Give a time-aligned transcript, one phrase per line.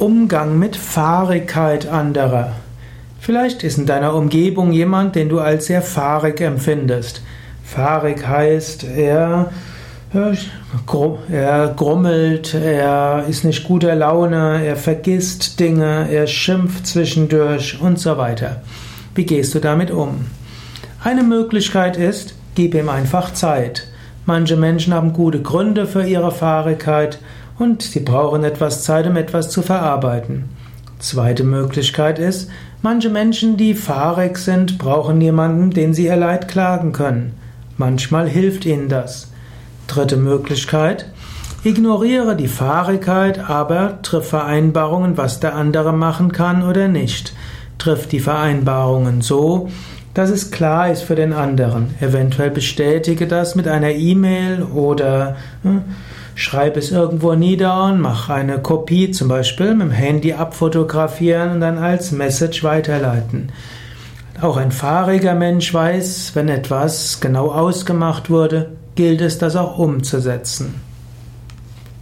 [0.00, 2.52] Umgang mit Fahrigkeit anderer.
[3.18, 7.20] Vielleicht ist in deiner Umgebung jemand, den du als sehr fahrig empfindest.
[7.64, 9.50] Fahrig heißt, er,
[10.12, 18.16] er grummelt, er ist nicht guter Laune, er vergisst Dinge, er schimpft zwischendurch und so
[18.16, 18.62] weiter.
[19.16, 20.26] Wie gehst du damit um?
[21.02, 23.88] Eine Möglichkeit ist, gib ihm einfach Zeit.
[24.26, 27.18] Manche Menschen haben gute Gründe für ihre Fahrigkeit
[27.58, 30.48] und sie brauchen etwas Zeit, um etwas zu verarbeiten.
[30.98, 32.50] Zweite Möglichkeit ist,
[32.82, 37.34] manche Menschen, die fahrig sind, brauchen jemanden, den sie ihr Leid klagen können.
[37.76, 39.30] Manchmal hilft ihnen das.
[39.86, 41.06] Dritte Möglichkeit,
[41.62, 47.32] ignoriere die Fahrigkeit, aber triff Vereinbarungen, was der andere machen kann oder nicht.
[47.78, 49.68] Triff die Vereinbarungen so,
[50.18, 51.94] dass es klar ist für den anderen.
[52.00, 55.82] Eventuell bestätige das mit einer E-Mail oder hm,
[56.34, 61.60] schreib es irgendwo nieder und mach eine Kopie, zum Beispiel mit dem Handy abfotografieren und
[61.60, 63.52] dann als Message weiterleiten.
[64.40, 70.87] Auch ein fahriger Mensch weiß, wenn etwas genau ausgemacht wurde, gilt es, das auch umzusetzen.